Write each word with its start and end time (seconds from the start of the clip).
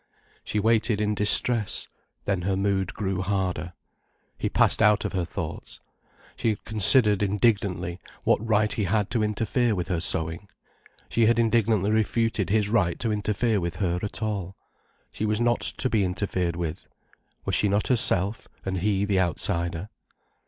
She 0.43 0.59
waited 0.59 0.99
in 0.99 1.13
distress—then 1.13 2.41
her 2.41 2.55
mood 2.57 2.91
grew 2.95 3.21
harder. 3.21 3.73
He 4.35 4.49
passed 4.49 4.81
out 4.81 5.05
of 5.05 5.13
her 5.13 5.25
thoughts. 5.25 5.79
She 6.35 6.49
had 6.49 6.65
considered 6.65 7.21
indignantly, 7.21 7.99
what 8.23 8.43
right 8.43 8.73
he 8.73 8.85
had 8.85 9.11
to 9.11 9.21
interfere 9.21 9.75
with 9.75 9.89
her 9.89 9.99
sewing? 9.99 10.49
She 11.07 11.27
had 11.27 11.37
indignantly 11.37 11.91
refuted 11.91 12.49
his 12.49 12.67
right 12.67 12.97
to 12.97 13.11
interfere 13.11 13.59
with 13.61 13.75
her 13.75 13.99
at 14.01 14.23
all. 14.23 14.55
She 15.11 15.27
was 15.27 15.39
not 15.39 15.59
to 15.59 15.87
be 15.87 16.03
interfered 16.03 16.55
with. 16.55 16.87
Was 17.45 17.53
she 17.53 17.69
not 17.69 17.85
herself, 17.85 18.47
and 18.65 18.79
he 18.79 19.05
the 19.05 19.19
outsider. 19.19 19.87